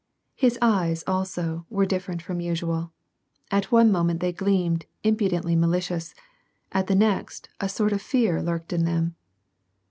[0.33, 2.91] His eyes, also, were different from usual;
[3.51, 6.15] at one moment they gleamed impudently malicious;
[6.71, 9.13] at the next^ a sort of fear lurked in them.